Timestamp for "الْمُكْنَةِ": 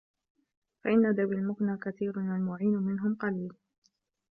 1.35-1.77